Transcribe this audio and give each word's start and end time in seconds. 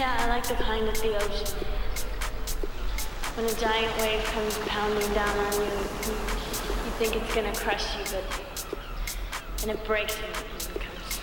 Yeah, 0.00 0.16
I 0.18 0.28
like 0.28 0.48
the 0.48 0.54
kind 0.54 0.88
at 0.88 0.94
the 0.94 1.14
ocean. 1.14 1.58
When 3.36 3.44
a 3.44 3.54
giant 3.60 3.94
wave 4.00 4.24
comes 4.24 4.56
pounding 4.60 5.12
down 5.12 5.38
on 5.38 5.52
you, 5.52 5.66
you 5.66 6.90
think 6.96 7.16
it's 7.16 7.34
gonna 7.34 7.54
crush 7.54 7.84
you, 7.98 8.04
but 8.10 8.24
and 9.60 9.72
it 9.72 9.84
breaks 9.84 10.16
you 10.16 10.24
and 10.24 10.80
comes 10.80 11.20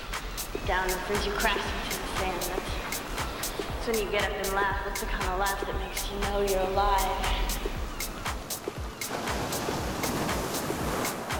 down 0.67 0.91
and 0.91 1.01
brings 1.07 1.25
you 1.25 1.31
crashing 1.31 1.63
to 1.89 1.97
the 1.97 2.07
sand. 2.19 2.39
That's, 2.39 3.57
that's 3.57 3.87
when 3.87 3.97
you 3.97 4.11
get 4.11 4.25
up 4.25 4.45
and 4.45 4.53
laugh. 4.53 4.77
That's 4.85 4.99
the 4.99 5.07
kind 5.07 5.25
of 5.25 5.39
laugh 5.39 5.59
that 5.65 5.75
makes 5.79 6.11
you 6.11 6.19
know 6.19 6.41
you're 6.41 6.69
alive. 6.69 7.57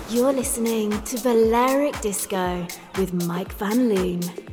You're 0.09 0.33
listening 0.33 0.99
to 1.03 1.21
Balearic 1.21 2.01
Disco 2.01 2.65
with 2.97 3.13
Mike 3.13 3.53
Van 3.53 3.89
Loon. 3.89 4.46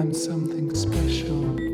I'm 0.00 0.14
something 0.14 0.74
special. 0.74 1.69